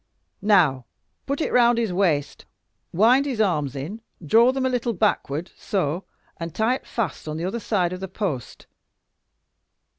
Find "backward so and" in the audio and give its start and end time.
4.93-6.55